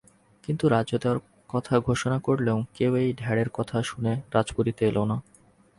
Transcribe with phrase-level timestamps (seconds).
[0.43, 1.19] কিন্তু রাজ্য দেওয়ার
[1.49, 5.17] কথা ঘোষণা করলেও কেউই এই ঢ্যাঁড়ার কথা শুনে রাজপুরীতে এল না।